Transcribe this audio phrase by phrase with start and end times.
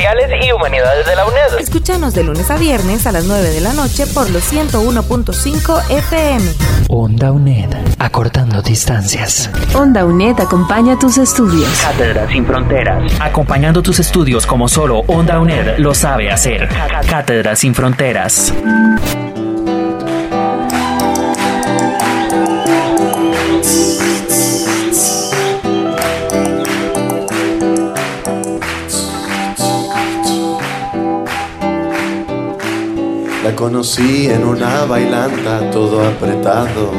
[0.00, 1.60] y Humanidades de la UNED.
[1.60, 6.44] Escúchanos de lunes a viernes a las 9 de la noche por los 101.5 FM.
[6.88, 7.68] Onda UNED.
[7.98, 9.50] Acortando distancias.
[9.74, 11.68] Onda UNED acompaña tus estudios.
[11.82, 13.12] Cátedra sin fronteras.
[13.20, 16.68] Acompañando tus estudios como solo Onda UNED lo sabe hacer.
[17.06, 18.54] Cátedra sin fronteras.
[33.60, 36.92] Conocí en una bailanta, todo apretado.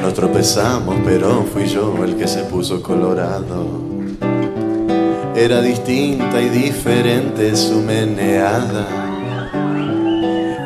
[0.00, 3.66] Nos tropezamos, pero fui yo el que se puso colorado.
[5.34, 8.86] Era distinta y diferente su meneada.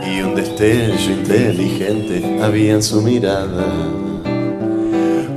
[0.06, 3.99] Y un destello inteligente había en su mirada.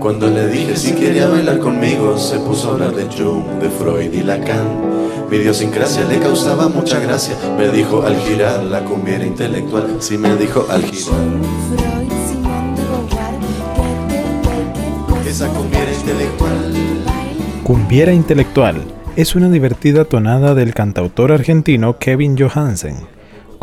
[0.04, 4.14] Cuando le dije si quería bailar conmigo, se puso a hablar de Jung, de Freud
[4.14, 5.30] y Lacan.
[5.32, 7.38] Mi idiosincrasia le causaba mucha gracia.
[7.58, 10.02] Me dijo al girar la cumbia era intelectual.
[10.02, 11.16] Sí me dijo al girar.
[17.64, 18.84] Cumbiera intelectual
[19.16, 22.98] es una divertida tonada del cantautor argentino Kevin Johansen.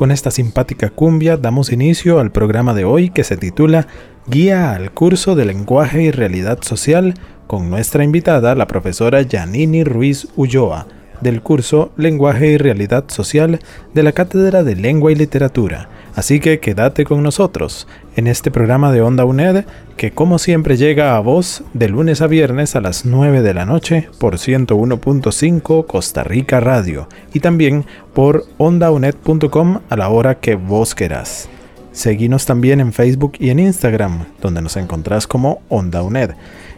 [0.00, 3.86] Con esta simpática cumbia damos inicio al programa de hoy que se titula
[4.28, 7.12] Guía al curso de lenguaje y realidad social
[7.46, 10.86] con nuestra invitada, la profesora Janini Ruiz Ulloa
[11.20, 13.60] del curso Lenguaje y Realidad Social
[13.92, 15.90] de la Cátedra de Lengua y Literatura.
[16.14, 19.64] Así que quédate con nosotros en este programa de Onda UNED
[19.96, 23.66] que como siempre llega a vos de lunes a viernes a las 9 de la
[23.66, 27.84] noche por 101.5 Costa Rica Radio y también
[28.14, 31.48] por ondaunet.com a la hora que vos querás.
[31.92, 36.30] Seguinos también en Facebook y en Instagram, donde nos encontrás como Onda UNED.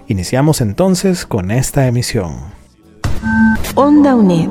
[0.08, 2.36] Iniciamos entonces con esta emisión.
[3.74, 4.50] Onda UNED.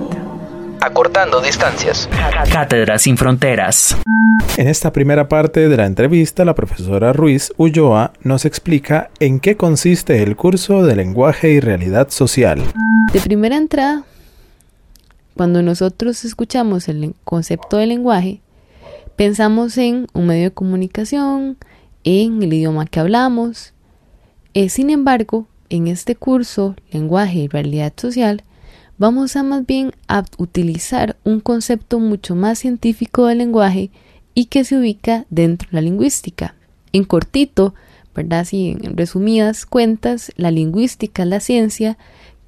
[0.79, 2.09] Acortando distancias.
[2.51, 3.97] Cátedra sin fronteras.
[4.57, 9.55] En esta primera parte de la entrevista, la profesora Ruiz Ulloa nos explica en qué
[9.57, 12.61] consiste el curso de lenguaje y realidad social.
[13.13, 14.03] De primera entrada,
[15.35, 18.41] cuando nosotros escuchamos el concepto de lenguaje,
[19.15, 21.57] pensamos en un medio de comunicación,
[22.03, 23.73] en el idioma que hablamos.
[24.53, 28.43] Eh, sin embargo, en este curso, lenguaje y realidad social,
[28.97, 33.89] vamos a más bien a utilizar un concepto mucho más científico del lenguaje
[34.33, 36.55] y que se ubica dentro de la lingüística.
[36.93, 37.73] En cortito,
[38.15, 38.47] ¿verdad?
[38.51, 41.97] En resumidas cuentas, la lingüística es la ciencia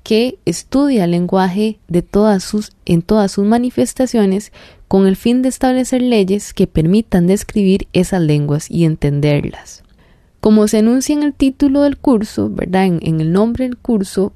[0.03, 4.51] que estudia el lenguaje de todas sus, en todas sus manifestaciones
[4.87, 9.83] con el fin de establecer leyes que permitan describir esas lenguas y entenderlas.
[10.41, 12.85] Como se anuncia en el título del curso, ¿verdad?
[12.85, 14.33] En, el nombre del curso,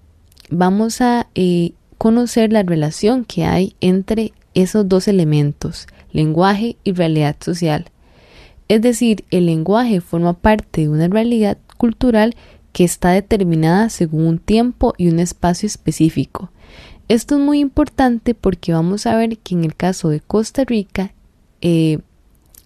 [0.49, 7.35] vamos a eh, conocer la relación que hay entre esos dos elementos, lenguaje y realidad
[7.39, 7.85] social.
[8.67, 12.35] Es decir, el lenguaje forma parte de una realidad cultural
[12.73, 16.51] que está determinada según un tiempo y un espacio específico.
[17.07, 21.13] Esto es muy importante porque vamos a ver que en el caso de Costa Rica,
[21.61, 21.99] eh,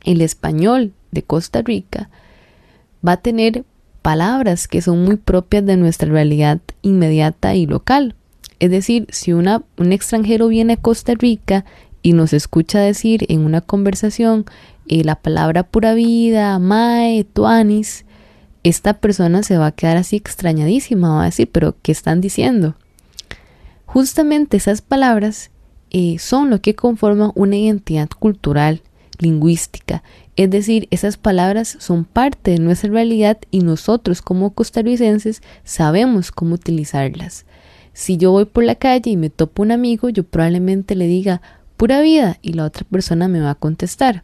[0.03, 2.09] el español de Costa Rica
[3.08, 3.63] va a tener
[4.02, 8.16] palabras que son muy propias de nuestra realidad inmediata y local.
[8.59, 11.66] Es decir, si una, un extranjero viene a Costa Rica
[12.01, 14.45] y nos escucha decir en una conversación
[14.88, 18.06] eh, la palabra pura vida, mae, tuanis,
[18.63, 22.75] esta persona se va a quedar así extrañadísima, va a decir, pero ¿qué están diciendo?
[23.85, 25.51] Justamente esas palabras
[25.90, 28.81] eh, son lo que conforman una identidad cultural,
[29.20, 30.03] lingüística,
[30.35, 36.55] es decir, esas palabras son parte de nuestra realidad y nosotros como costarricenses sabemos cómo
[36.55, 37.46] utilizarlas.
[37.93, 41.41] Si yo voy por la calle y me topo un amigo, yo probablemente le diga
[41.81, 44.23] pura vida y la otra persona me va a contestar.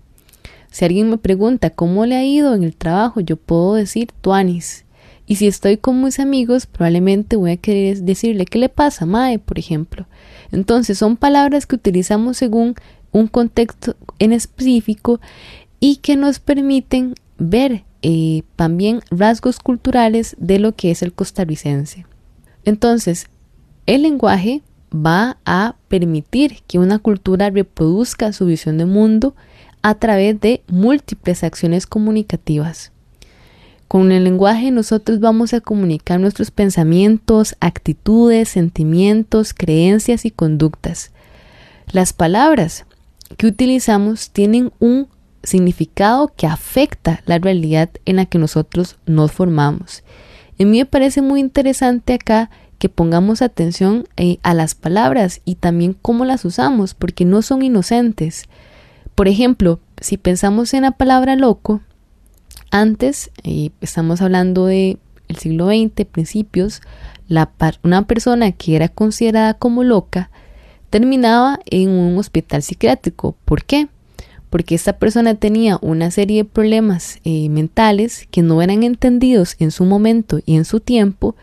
[0.70, 4.86] Si alguien me pregunta cómo le ha ido en el trabajo, yo puedo decir tuanis.
[5.26, 9.40] Y si estoy con mis amigos, probablemente voy a querer decirle qué le pasa, mae,
[9.40, 10.06] por ejemplo.
[10.52, 12.76] Entonces son palabras que utilizamos según
[13.12, 15.20] un contexto en específico
[15.80, 22.06] y que nos permiten ver eh, también rasgos culturales de lo que es el costarricense.
[22.66, 23.26] Entonces,
[23.88, 24.62] el lenguaje
[24.94, 29.36] va a permitir que una cultura reproduzca su visión de mundo
[29.82, 32.92] a través de múltiples acciones comunicativas.
[33.88, 41.12] Con el lenguaje nosotros vamos a comunicar nuestros pensamientos, actitudes, sentimientos, creencias y conductas.
[41.92, 42.86] Las palabras
[43.38, 45.08] que utilizamos tienen un
[45.44, 50.04] significado que afecta la realidad en la que nosotros nos formamos.
[50.60, 55.56] A mí me parece muy interesante acá que pongamos atención eh, a las palabras y
[55.56, 58.46] también cómo las usamos, porque no son inocentes.
[59.16, 61.82] Por ejemplo, si pensamos en la palabra loco,
[62.72, 64.98] antes, eh, estamos hablando de
[65.28, 66.82] el siglo XX, principios,
[67.28, 67.52] la
[67.84, 70.30] una persona que era considerada como loca
[70.90, 73.36] terminaba en un hospital psiquiátrico.
[73.46, 73.88] ¿Por qué?
[74.50, 79.72] Porque esta persona tenía una serie de problemas eh, mentales que no eran entendidos en
[79.72, 81.36] su momento y en su tiempo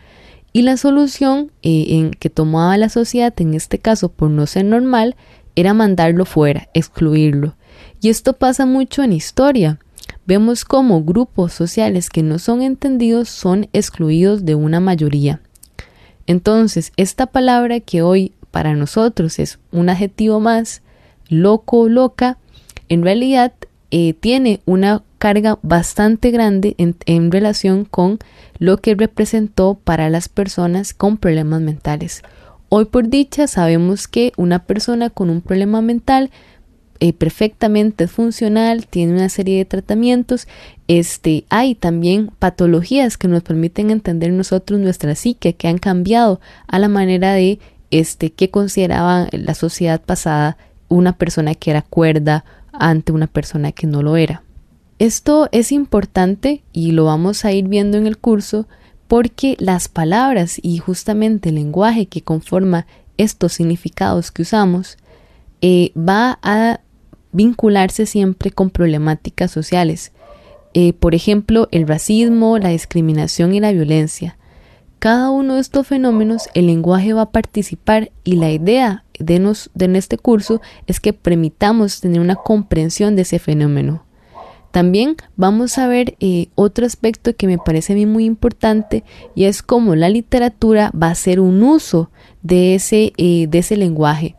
[0.55, 4.63] y la solución eh, en que tomaba la sociedad, en este caso por no ser
[4.63, 5.17] normal,
[5.57, 7.55] era mandarlo fuera, excluirlo.
[7.99, 9.79] Y esto pasa mucho en historia.
[10.25, 15.41] Vemos cómo grupos sociales que no son entendidos son excluidos de una mayoría.
[16.25, 20.83] Entonces, esta palabra que hoy para nosotros es un adjetivo más,
[21.27, 22.37] loco o loca,
[22.87, 23.51] en realidad
[23.91, 28.19] eh, tiene una carga bastante grande en, relación con
[28.59, 32.21] lo que representó para las personas con problemas mentales.
[32.69, 36.29] Hoy por dicha sabemos que una persona con un problema mental
[36.99, 40.47] eh, perfectamente funcional, tiene una serie de tratamientos.
[40.87, 46.77] Este, hay también patologías que nos permiten entender nosotros nuestra psique, que han cambiado a
[46.77, 47.57] la manera de
[47.89, 50.55] este, que consideraba la sociedad pasada
[50.87, 54.44] una persona que era cuerda ante una persona que no lo era.
[54.99, 58.67] Esto es importante y lo vamos a ir viendo en el curso
[59.07, 62.87] porque las palabras y justamente el lenguaje que conforma
[63.17, 64.97] estos significados que usamos
[65.61, 66.79] eh, va a
[67.31, 70.11] vincularse siempre con problemáticas sociales.
[70.73, 74.37] Eh, por ejemplo, el racismo, la discriminación y la violencia
[75.05, 79.69] cada uno de estos fenómenos el lenguaje va a participar y la idea de, nos,
[79.73, 84.04] de este curso es que permitamos tener una comprensión de ese fenómeno.
[84.75, 89.45] También vamos a ver eh, otro aspecto que me parece a mí muy importante y
[89.45, 92.11] es cómo la literatura va a ser un uso
[92.43, 94.35] de ese, eh, de ese lenguaje.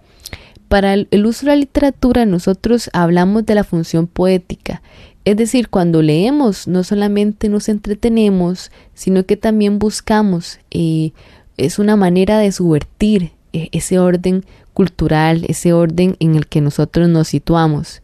[0.69, 4.83] Para el, uso de la literatura nosotros hablamos de la función poética
[5.25, 11.13] es decir, cuando leemos no solamente nos entretenemos, sino que también buscamos, eh,
[11.57, 14.45] es una manera de subvertir ese orden
[14.75, 18.03] cultural, ese orden en el que nosotros nos situamos.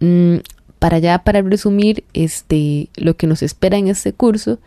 [0.00, 0.38] Mm,
[0.78, 4.58] para ya, para resumir, este, lo que nos espera en este curso,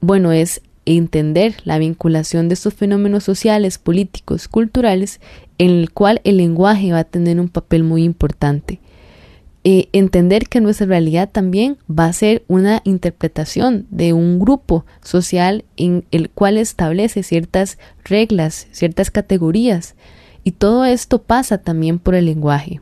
[0.00, 5.20] bueno, es entender la vinculación de estos fenómenos sociales, políticos, culturales,
[5.58, 8.80] en el cual el lenguaje va a tener un papel muy importante.
[9.62, 15.66] Eh, entender que nuestra realidad también va a ser una interpretación de un grupo social
[15.76, 19.96] en el cual establece ciertas reglas, ciertas categorías.
[20.44, 22.80] Y todo esto pasa también por el lenguaje.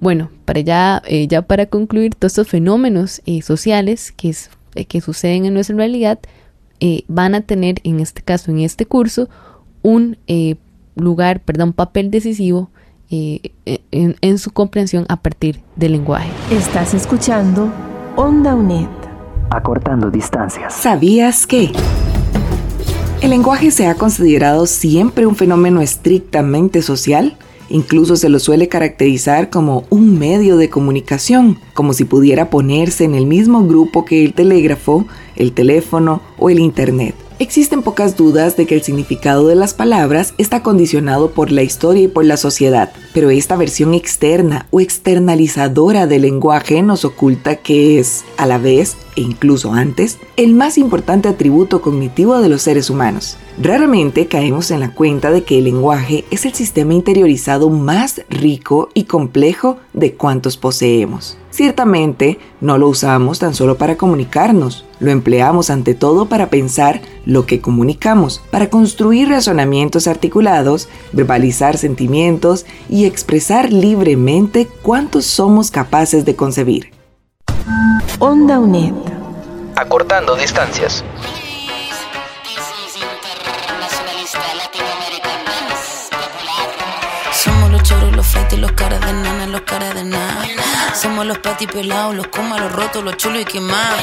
[0.00, 4.34] Bueno, para ya, eh, ya para concluir, todos estos fenómenos eh, sociales que,
[4.86, 6.18] que suceden en nuestra realidad
[7.08, 9.30] van a tener, en este caso, en este curso,
[9.82, 10.18] un
[10.94, 12.70] lugar, perdón, papel decisivo
[13.08, 13.52] eh,
[13.92, 16.28] en, en, su comprensión a partir del lenguaje.
[16.50, 17.72] Estás escuchando
[18.16, 18.88] Onda UNED.
[19.50, 20.74] Acortando distancias.
[20.74, 21.70] ¿Sabías que?
[23.20, 27.36] El lenguaje se ha considerado siempre un fenómeno estrictamente social.
[27.68, 33.14] Incluso se lo suele caracterizar como un medio de comunicación, como si pudiera ponerse en
[33.14, 37.25] el mismo grupo que el telégrafo, el teléfono o el Internet.
[37.38, 42.04] Existen pocas dudas de que el significado de las palabras está condicionado por la historia
[42.04, 47.98] y por la sociedad, pero esta versión externa o externalizadora del lenguaje nos oculta que
[47.98, 52.88] es, a la vez, e incluso antes, el más importante atributo cognitivo de los seres
[52.88, 53.36] humanos.
[53.62, 58.88] Raramente caemos en la cuenta de que el lenguaje es el sistema interiorizado más rico
[58.94, 61.36] y complejo de cuantos poseemos.
[61.56, 67.46] Ciertamente, no lo usamos tan solo para comunicarnos, lo empleamos ante todo para pensar lo
[67.46, 76.36] que comunicamos, para construir razonamientos articulados, verbalizar sentimientos y expresar libremente cuántos somos capaces de
[76.36, 76.90] concebir.
[78.18, 78.92] Onda UNED.
[79.76, 81.06] Acortando distancias.
[87.86, 90.44] Choros, los feitos, los caras de nana, los caras de nada.
[91.00, 94.00] Somos los patis pelados, los comas, los rotos, los chulos y quemados.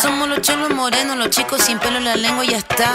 [0.00, 2.92] Somos los cholos morenos, los chicos sin pelo en la lengua y ya está.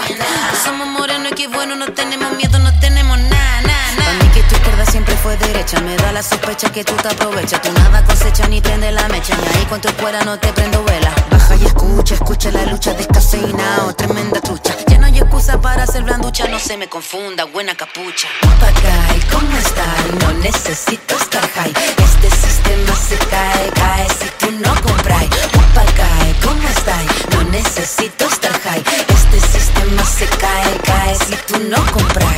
[0.64, 4.42] Somos morenos y qué bueno, no tenemos miedo, no tenemos nada, nada Para mí que
[4.42, 5.80] tu izquierda siempre fue derecha.
[5.80, 7.60] Me da la sospecha que tú te aprovechas.
[7.62, 9.36] Tú nada cosecha ni prende la mecha.
[9.36, 11.17] Ni ahí con tu escuela no te prendo vela.
[11.60, 13.92] Y escucha, escucha la lucha descafeinado.
[13.94, 14.76] Tremenda trucha.
[14.86, 16.46] Ya no hay excusa para ser blanducha.
[16.48, 18.28] No se me confunda, buena capucha.
[18.40, 19.84] Papagay, ¿cómo está?
[20.20, 21.72] No necesito estar high.
[21.98, 25.24] Este sistema se cae, cae si tú no compras.
[25.52, 26.96] Papagay, ¿cómo está?
[27.32, 28.82] No necesito estar high.
[29.08, 32.37] Este sistema se cae, cae si tú no compras.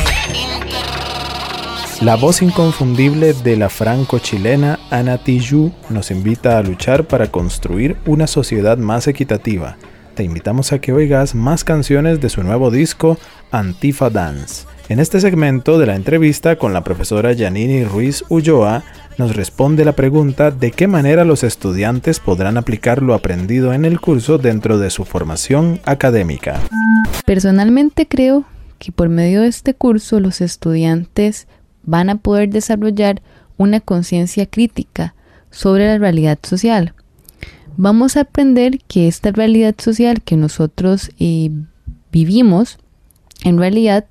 [2.01, 8.25] La voz inconfundible de la franco-chilena Ana Tijoux nos invita a luchar para construir una
[8.25, 9.77] sociedad más equitativa.
[10.15, 13.19] Te invitamos a que oigas más canciones de su nuevo disco
[13.51, 14.65] Antifa Dance.
[14.89, 18.81] En este segmento de la entrevista con la profesora Janini Ruiz Ulloa,
[19.19, 24.01] nos responde la pregunta de qué manera los estudiantes podrán aplicar lo aprendido en el
[24.01, 26.59] curso dentro de su formación académica.
[27.27, 28.45] Personalmente creo
[28.79, 31.47] que por medio de este curso los estudiantes
[31.83, 33.21] van a poder desarrollar
[33.57, 35.15] una conciencia crítica
[35.49, 36.93] sobre la realidad social.
[37.77, 41.51] Vamos a aprender que esta realidad social que nosotros eh,
[42.11, 42.77] vivimos,
[43.43, 44.05] en realidad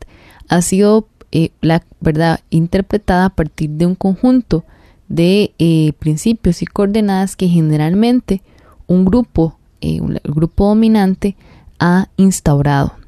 [0.48, 4.64] ha sido eh, la verdad interpretada a partir de un conjunto
[5.08, 8.42] de eh, principios y coordenadas que generalmente
[8.86, 11.36] un grupo, un grupo dominante
[11.78, 12.99] ha instaurado.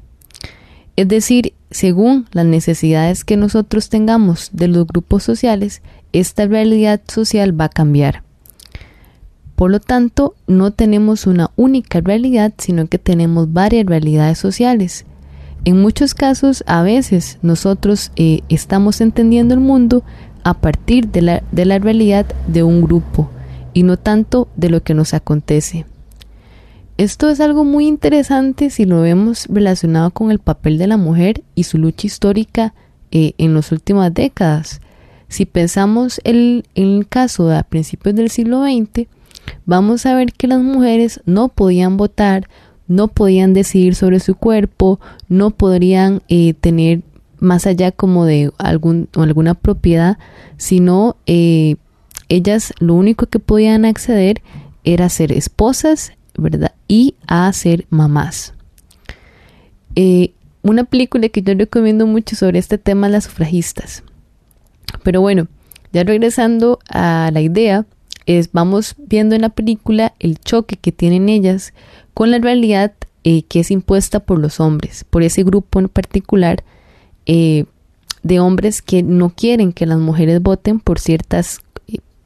[0.95, 5.81] Es decir, según las necesidades que nosotros tengamos de los grupos sociales,
[6.11, 8.23] esta realidad social va a cambiar.
[9.55, 15.05] Por lo tanto, no tenemos una única realidad, sino que tenemos varias realidades sociales.
[15.65, 20.03] En muchos casos, a veces nosotros eh, estamos entendiendo el mundo
[20.43, 23.29] a partir de la, de la realidad de un grupo
[23.73, 25.85] y no tanto de lo que nos acontece.
[26.97, 31.43] Esto es algo muy interesante si lo vemos relacionado con el papel de la mujer
[31.55, 32.75] y su lucha histórica
[33.09, 34.79] eh, en las últimas décadas.
[35.27, 39.07] Si pensamos en el caso de a principios del siglo XX,
[39.65, 42.47] vamos a ver que las mujeres no podían votar,
[42.87, 47.01] no podían decidir sobre su cuerpo, no podrían eh, tener
[47.39, 50.19] más allá como de algún, alguna propiedad,
[50.57, 51.75] sino eh,
[52.29, 54.43] ellas lo único que podían acceder
[54.83, 56.73] era ser esposas ¿verdad?
[56.87, 58.53] Y a ser mamás.
[59.95, 64.03] Eh, una película que yo recomiendo mucho sobre este tema es Las sufragistas.
[65.03, 65.47] Pero bueno,
[65.91, 67.85] ya regresando a la idea,
[68.25, 71.73] es, vamos viendo en la película el choque que tienen ellas
[72.13, 72.93] con la realidad
[73.25, 76.63] eh, que es impuesta por los hombres, por ese grupo en particular
[77.25, 77.65] eh,
[78.21, 81.59] de hombres que no quieren que las mujeres voten por ciertos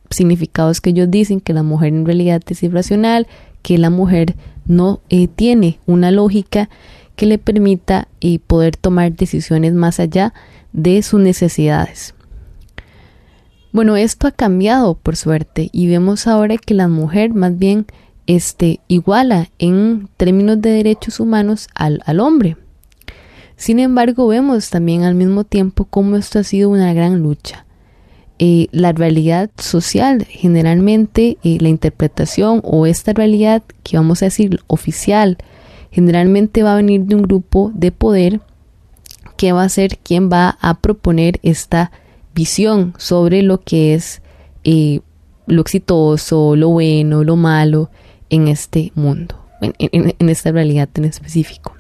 [0.09, 3.27] significados que ellos dicen que la mujer en realidad es irracional,
[3.67, 6.69] que la mujer no eh, tiene una lógica
[7.17, 10.33] que le permita eh, poder tomar decisiones más allá
[10.71, 12.15] de sus necesidades.
[13.73, 17.87] Bueno, esto ha cambiado por suerte y vemos ahora que la mujer más bien
[18.25, 22.55] este, iguala en términos de derechos humanos al, al hombre.
[23.57, 27.65] Sin embargo, vemos también al mismo tiempo cómo esto ha sido una gran lucha.
[28.39, 34.59] Eh, la realidad social, generalmente eh, la interpretación o esta realidad que vamos a decir
[34.67, 35.37] oficial,
[35.89, 38.39] generalmente va a venir de un grupo de poder
[39.37, 41.91] que va a ser quien va a proponer esta
[42.35, 44.21] visión sobre lo que es
[44.63, 44.99] eh,
[45.47, 47.89] lo exitoso, lo bueno, lo malo
[48.29, 51.73] en este mundo, en, esta realidad en específico.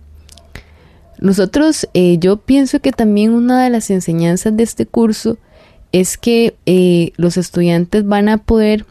[1.19, 5.37] Nosotros, yo pienso que también una de las enseñanzas de este curso
[5.91, 8.85] es que eh, los estudiantes van a poder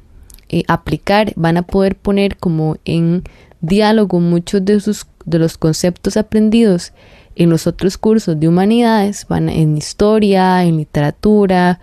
[0.49, 3.25] eh, aplicar, van a poder poner como en
[3.61, 6.93] diálogo muchos de, sus, de los conceptos aprendidos
[7.35, 11.81] en los otros cursos de humanidades, van en historia, en literatura,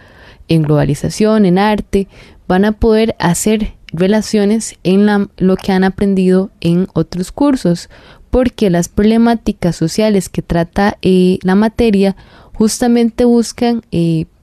[0.48, 2.08] en globalización, en arte,
[2.48, 7.89] van a poder hacer relaciones en lo que han aprendido en otros cursos,
[8.32, 12.15] porque las problemáticas sociales que trata eh, la materia
[12.53, 13.84] justamente buscan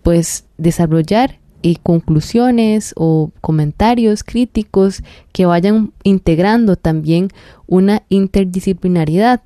[0.02, 7.28] pues desarrollar eh, conclusiones o comentarios críticos que vayan integrando también
[7.66, 9.42] una interdisciplinariedad.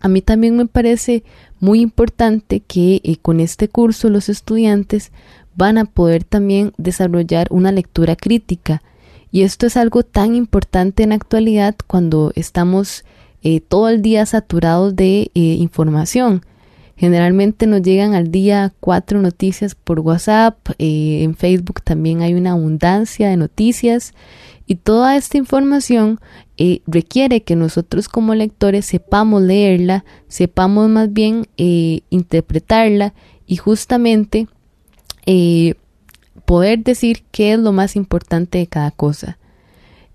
[0.00, 1.24] A mí también me parece
[1.58, 5.10] muy importante que eh, con este curso los estudiantes
[5.56, 8.82] van a poder también desarrollar una lectura crítica
[9.32, 13.04] y esto es algo tan importante en la actualidad cuando estamos
[13.42, 16.42] eh, todo el día saturados de información
[16.96, 22.52] Generalmente nos llegan al día cuatro noticias por WhatsApp, eh, en Facebook también hay una
[22.52, 24.14] abundancia de noticias
[24.66, 26.18] y toda esta información
[26.56, 33.12] eh, requiere que nosotros como lectores sepamos leerla, sepamos más bien eh, interpretarla
[33.46, 34.48] y justamente
[36.44, 39.38] poder decir qué es lo más importante de cada cosa.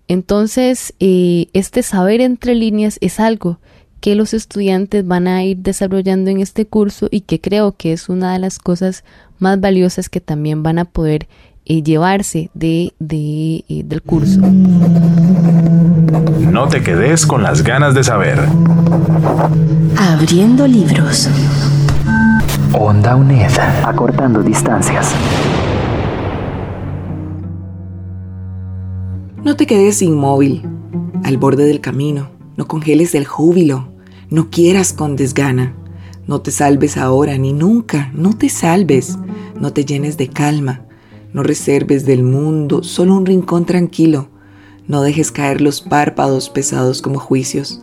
[0.07, 3.59] Entonces, este saber entre líneas es algo
[4.01, 8.09] que los estudiantes van a ir desarrollando en este curso y que creo que es
[8.09, 9.03] una de las cosas
[9.37, 11.27] más valiosas que también van a poder
[11.65, 14.41] eh, llevarse de, de, eh, del curso.
[16.51, 18.39] No te quedes con las ganas de saber.
[19.95, 21.29] Abriendo libros.
[22.73, 23.51] Onda UNED,
[23.85, 25.13] acortando distancias.
[29.43, 30.63] No te quedes inmóvil,
[31.23, 32.29] al borde del camino.
[32.57, 33.90] No congeles el júbilo.
[34.31, 35.75] No quieras con desgana.
[36.25, 38.09] No te salves ahora ni nunca.
[38.13, 39.17] No te salves.
[39.59, 40.85] No te llenes de calma.
[41.33, 44.29] No reserves del mundo solo un rincón tranquilo.
[44.87, 47.81] No dejes caer los párpados pesados como juicios.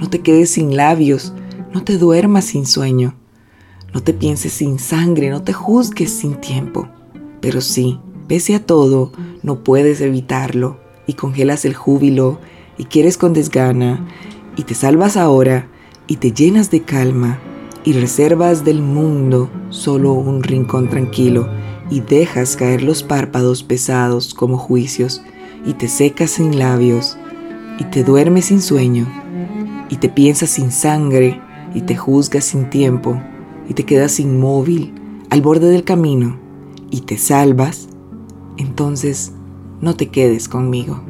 [0.00, 1.32] No te quedes sin labios.
[1.72, 3.14] No te duermas sin sueño.
[3.94, 5.30] No te pienses sin sangre.
[5.30, 6.88] No te juzgues sin tiempo.
[7.40, 9.12] Pero sí, pese a todo,
[9.44, 12.40] no puedes evitarlo y congelas el júbilo
[12.78, 14.04] y quieres con desgana
[14.56, 15.68] y te salvas ahora
[16.06, 17.38] y te llenas de calma
[17.84, 21.48] y reservas del mundo solo un rincón tranquilo
[21.90, 25.22] y dejas caer los párpados pesados como juicios
[25.66, 27.16] y te secas sin labios
[27.78, 29.06] y te duermes sin sueño
[29.88, 31.40] y te piensas sin sangre
[31.74, 33.20] y te juzgas sin tiempo
[33.68, 34.94] y te quedas inmóvil
[35.30, 36.38] al borde del camino
[36.90, 37.88] y te salvas,
[38.56, 39.32] entonces
[39.80, 41.02] no te quedes conmigo.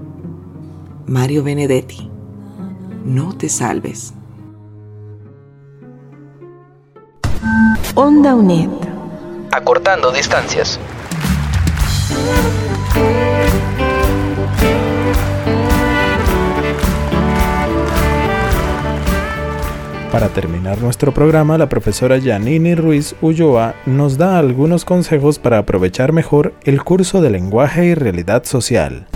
[1.06, 2.10] Mario Benedetti,
[3.04, 4.14] no te salves.
[7.96, 8.70] Onda UNED.
[9.52, 10.80] Acortando distancias.
[20.10, 26.12] Para terminar nuestro programa, la profesora Janine Ruiz Ulloa nos da algunos consejos para aprovechar
[26.12, 29.06] mejor el curso de lenguaje y realidad social.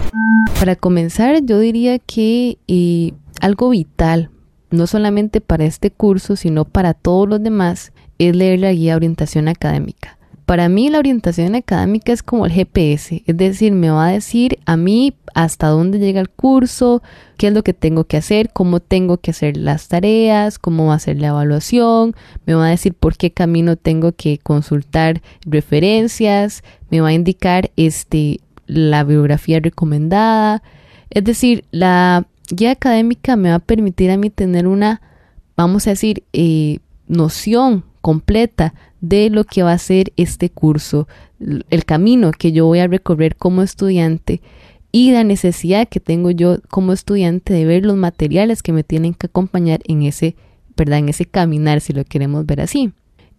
[0.60, 4.30] Para comenzar, yo diría que eh, algo vital,
[4.70, 8.96] no solamente para este curso, sino para todos los demás, es leer la guía de
[8.96, 10.18] orientación académica.
[10.48, 14.58] Para mí la orientación académica es como el GPS, es decir, me va a decir
[14.64, 17.02] a mí hasta dónde llega el curso,
[17.36, 20.94] qué es lo que tengo que hacer, cómo tengo que hacer las tareas, cómo va
[20.94, 26.62] a ser la evaluación, me va a decir por qué camino tengo que consultar referencias,
[26.88, 30.62] me va a indicar este la bibliografía recomendada.
[31.10, 35.02] Es decir, la guía académica me va a permitir a mí tener una,
[35.56, 41.06] vamos a decir, eh, noción completa de lo que va a ser este curso,
[41.38, 44.40] el camino que yo voy a recorrer como estudiante
[44.90, 49.12] y la necesidad que tengo yo como estudiante de ver los materiales que me tienen
[49.12, 50.36] que acompañar en ese,
[50.74, 51.00] ¿verdad?
[51.00, 52.94] En ese caminar, si lo queremos ver así.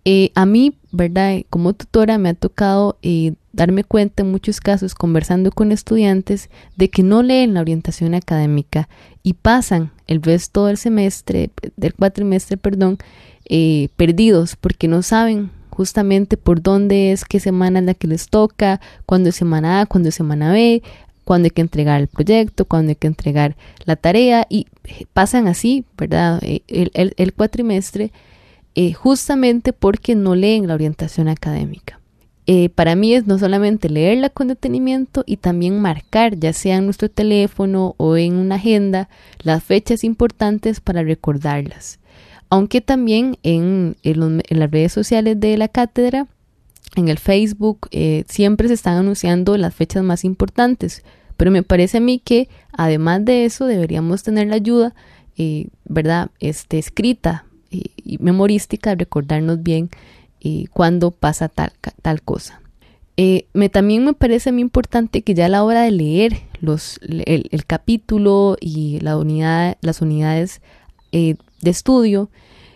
[0.05, 1.41] Eh, a mí, ¿verdad?
[1.49, 6.91] Como tutora me ha tocado eh, darme cuenta en muchos casos conversando con estudiantes de
[6.91, 8.87] que no leen la orientación académica
[9.23, 12.99] y pasan el resto del semestre, del cuatrimestre, perdón,
[13.51, 18.29] eh, perdidos porque no saben justamente por dónde es, qué semana es la que les
[18.29, 20.83] toca, cuándo es semana A, cuándo es semana B,
[21.23, 24.67] cuándo hay que entregar el proyecto, cuándo hay que entregar la tarea y
[25.13, 26.39] pasan así, ¿verdad?
[26.43, 28.11] Eh, el, cuatrimestre
[28.75, 31.99] eh, justamente porque no leen la orientación académica.
[32.75, 37.09] para mí es no solamente leerla con detenimiento y también marcar, ya sea en nuestro
[37.09, 39.09] teléfono o en una agenda,
[39.41, 41.99] las fechas importantes para recordarlas
[42.49, 46.27] aunque también en, las redes sociales de la cátedra,
[46.95, 51.03] en el Facebook, eh, siempre se están anunciando las fechas más importantes.
[51.37, 54.95] Pero me parece a mí que además de eso deberíamos tener la ayuda,
[55.37, 56.31] eh, ¿verdad?
[56.39, 59.89] Este, escrita eh, y memorística, recordarnos bien
[60.71, 62.61] cuándo pasa tal, tal cosa.
[63.53, 67.65] me, también me parece muy importante que ya a la hora de leer los, el,
[67.67, 70.61] capítulo y la unidad, las unidades
[71.61, 72.29] de estudio,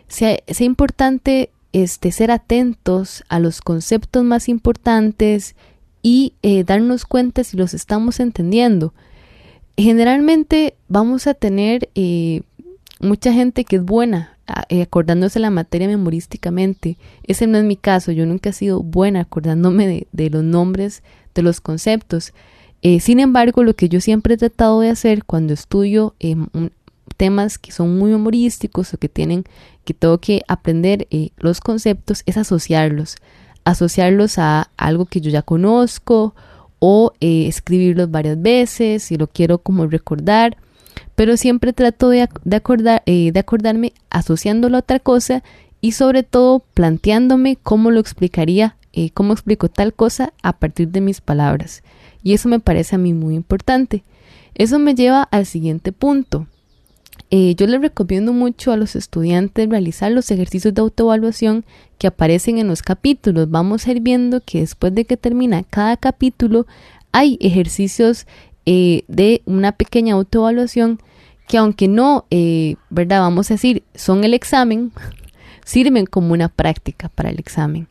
[0.07, 5.55] sea, sea importante este, ser atentos a los conceptos más importantes
[6.03, 8.93] y eh, darnos cuenta si los estamos entendiendo.
[9.75, 12.41] Generalmente vamos a tener eh,
[12.99, 14.37] mucha gente que es buena
[14.69, 16.97] eh, acordándose la materia memorísticamente.
[17.23, 21.01] Ese no es mi caso, yo nunca he sido buena acordándome de, de los nombres
[21.33, 22.33] de los conceptos.
[22.99, 26.13] sin embargo, lo que yo siempre he tratado de hacer cuando estudio
[27.23, 29.45] temas que son muy humorísticos o que tienen
[29.86, 33.15] que tengo que aprender eh, los conceptos es asociarlos,
[33.63, 36.36] asociarlos a algo que yo ya conozco
[36.79, 40.57] o eh, escribirlos varias veces si lo quiero como recordar,
[41.15, 45.43] pero siempre trato de, acordar, eh, de acordarme asociándolo a otra cosa
[45.79, 51.01] y sobre todo planteándome cómo lo explicaría eh, cómo explico tal cosa a partir de
[51.01, 51.81] mis palabras.
[52.21, 54.03] Y eso me parece a mí muy importante.
[54.53, 56.45] Eso me lleva al siguiente punto.
[57.35, 61.65] Eh, yo les recomiendo mucho a los estudiantes realizar los ejercicios de autoevaluación
[61.97, 63.49] que aparecen en los capítulos.
[63.49, 66.67] Vamos a ir viendo que después de que termina cada capítulo
[67.11, 68.27] hay ejercicios
[68.67, 71.01] eh, de una pequeña autoevaluación
[71.47, 73.21] que aunque no, eh, ¿verdad?
[73.21, 74.91] Vamos a decir, son el examen,
[75.65, 77.87] sirven como una práctica para el examen.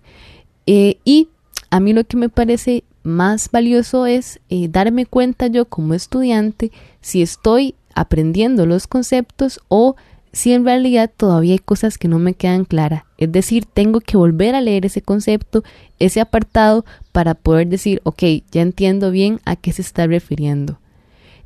[0.67, 1.29] y
[1.69, 7.23] a mí lo que me parece más valioso es darme cuenta yo como estudiante si
[7.23, 9.97] estoy aprendiendo los conceptos o
[10.33, 13.05] si en realidad todavía hay cosas que no me quedan claras.
[13.19, 15.63] Es decir, tengo que volver a leer ese concepto,
[15.99, 20.79] ese apartado, para poder decir, ok, ya entiendo bien a qué se está refiriendo.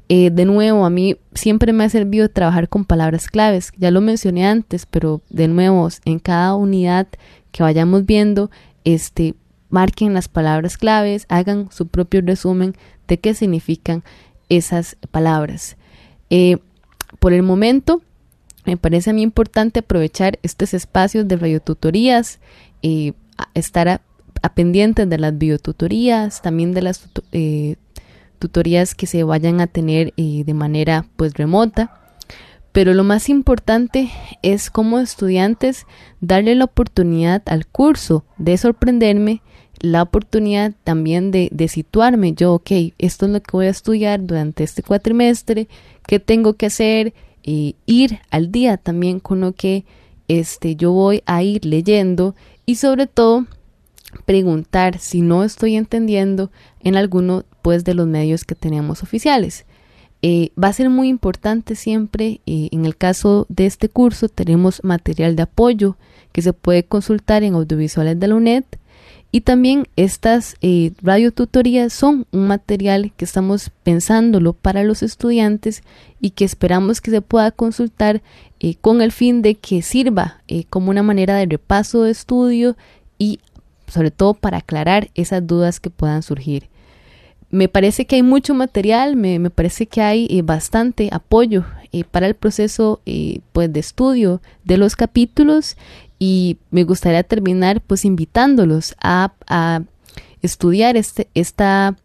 [0.09, 3.73] Eh, de nuevo, a mí siempre me ha servido trabajar con palabras claves.
[3.77, 7.09] Ya lo mencioné antes, pero de nuevo, en cada unidad
[7.51, 8.51] que vayamos viendo,
[8.85, 9.35] este,
[9.69, 12.77] marquen las palabras claves, hagan su propio resumen
[13.09, 14.05] de qué significan
[14.49, 15.77] esas palabras.
[16.31, 16.59] Eh,
[17.19, 18.03] por el momento,
[18.65, 22.41] me parece a mí importante aprovechar estos espacios de radiotutorías,
[22.83, 23.15] y
[23.55, 24.01] estar a,
[24.55, 27.77] pendientes de las biotutorías, también de las eh,
[28.39, 32.01] tutorías que se vayan a tener eh, de manera pues remota.
[32.71, 34.11] Pero lo más importante
[34.43, 35.87] es como estudiantes
[36.21, 39.43] darle la oportunidad al curso de sorprenderme,
[39.91, 44.65] la oportunidad también de, situarme yo, ok, esto es lo que voy a estudiar durante
[44.65, 45.69] este cuatrimestre,
[46.07, 49.85] qué tengo que hacer, y ir al día también con lo que
[50.27, 52.35] este, yo voy a ir leyendo
[52.67, 53.47] y sobre todo
[54.25, 59.65] preguntar si no estoy entendiendo en alguno pues de los medios que tenemos oficiales.
[60.23, 64.83] Eh, va a ser muy importante siempre, eh, en el caso de este curso tenemos
[64.83, 65.97] material de apoyo
[66.33, 68.65] que se puede consultar en audiovisuales de la UNED
[69.37, 75.83] y también estas eh, radiotutorías son un material que estamos pensándolo para los estudiantes
[76.23, 78.23] y que esperamos que se pueda consultar
[78.61, 82.79] eh, con el fin de que sirva eh, como una manera de repaso de estudio
[83.19, 83.41] y
[83.89, 86.71] sobre todo para aclarar esas dudas que puedan surgir.
[87.51, 91.67] Me parece que hay mucho material, me, me parece que hay eh, bastante apoyo
[92.11, 93.01] para el proceso
[93.53, 95.79] pues de estudio de los capítulos
[96.19, 99.33] y me gustaría terminar pues invitándolos a,
[100.43, 101.97] estudiar este, esta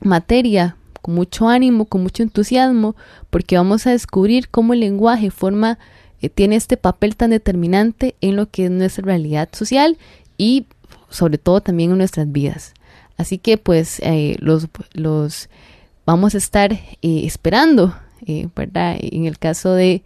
[0.00, 2.96] materia con mucho ánimo, con mucho entusiasmo,
[3.30, 5.78] porque vamos a descubrir cómo el lenguaje forma,
[6.20, 9.98] eh, tiene este papel tan determinante en lo que es nuestra realidad social
[10.38, 10.66] y
[11.10, 12.72] sobre todo también en nuestras vidas.
[13.16, 15.50] Así que pues eh, los, los
[16.06, 17.94] vamos a estar eh, esperando,
[18.56, 18.96] ¿verdad?
[18.98, 20.02] En el caso de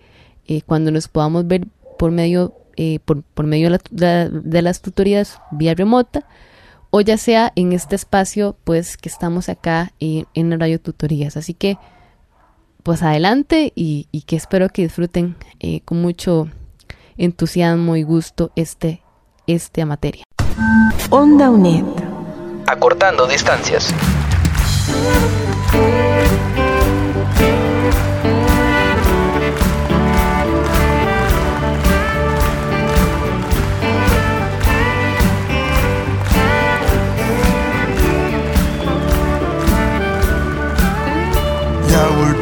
[0.66, 1.68] cuando nos podamos ver
[1.98, 6.24] por medio eh, por, medio de, las tutorías vía remota
[6.90, 11.36] o ya sea en este espacio pues que estamos acá en, en Radio Tutorías.
[11.36, 11.76] Así que
[12.84, 16.48] pues adelante y, que espero que disfruten eh, con mucho
[17.16, 19.02] entusiasmo y gusto este,
[19.48, 20.22] esta materia.
[21.10, 21.84] Onda UNED.
[22.68, 23.92] Acortando distancias.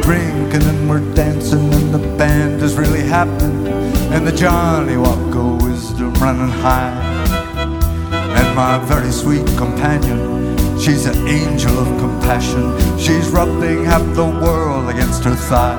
[0.07, 3.67] Drinking and we're dancing and the band is really happening
[4.13, 6.95] and the Johnny Walker wisdom running high.
[8.37, 12.65] And my very sweet companion, she's an angel of compassion.
[12.97, 15.77] She's rubbing half the world against her thigh.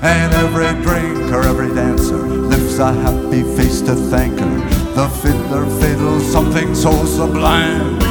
[0.00, 4.58] And every drinker, every dancer lifts a happy face to thank her.
[4.94, 8.07] The fiddler fiddles something so sublime.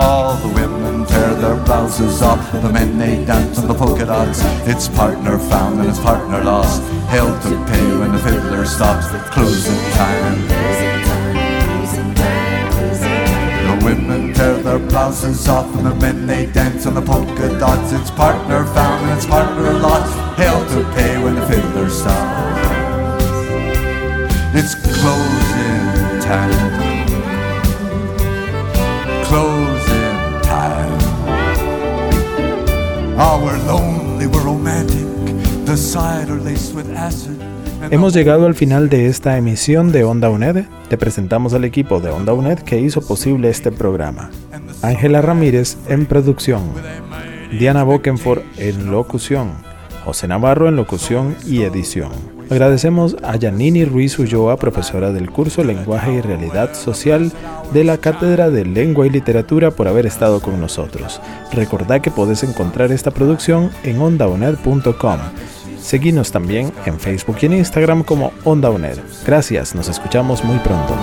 [0.00, 2.52] All the women tear their blouses off.
[2.52, 4.40] The men they dance on the polka dots.
[4.66, 6.82] Its partner found and its partner lost.
[7.08, 9.08] Hell to pay when the fiddler stops.
[9.34, 10.46] Closing time.
[13.66, 17.92] The women tear their blouses off and the men they dance on the polka dots.
[17.92, 18.64] Its partner
[37.90, 40.66] Hemos llegado al final de esta emisión de Onda UNED.
[40.90, 44.30] Te presentamos al equipo de Onda UNED que hizo posible este programa.
[44.82, 46.62] Ángela Ramírez en producción,
[47.58, 49.52] Diana Bokenford en locución,
[50.04, 52.12] José Navarro en locución y edición.
[52.50, 57.32] Agradecemos a Yanini Ruiz Ulloa, profesora del curso Lenguaje y Realidad Social
[57.72, 61.20] de la Cátedra de Lengua y Literatura, por haber estado con nosotros.
[61.52, 65.18] Recordá que podés encontrar esta producción en ondaoned.com.
[65.80, 68.70] Seguinos también en Facebook y en Instagram como Onda
[69.26, 70.94] Gracias, nos escuchamos muy pronto.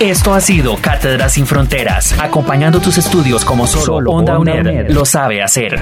[0.00, 5.42] Esto ha sido Cátedra sin Fronteras, acompañando tus estudios como solo, Onda, UNED, lo sabe
[5.42, 5.80] hacer.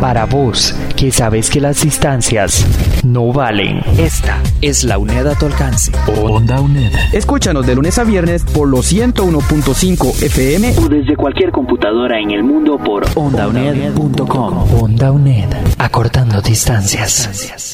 [0.00, 2.66] Para vos, que sabes que las distancias
[3.04, 5.92] no valen, esta es la UNED a tu alcance.
[6.22, 6.92] Onda UNED.
[7.12, 12.44] Escúchanos de lunes a viernes por los 101.5 FM o desde cualquier computadora en el
[12.44, 14.82] mundo por ondauned.com.
[14.82, 17.73] Onda UNED, acortando distancias.